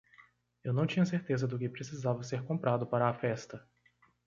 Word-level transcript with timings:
Eu 0.63 0.73
não 0.73 0.87
tinha 0.87 1.05
certeza 1.05 1.47
do 1.47 1.59
que 1.59 1.69
precisava 1.69 2.23
ser 2.23 2.43
comprado 2.43 2.87
para 2.87 3.07
a 3.07 3.13
festa. 3.13 3.63